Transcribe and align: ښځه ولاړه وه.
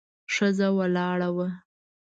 ښځه 0.33 0.67
ولاړه 0.77 1.29
وه. 1.35 1.47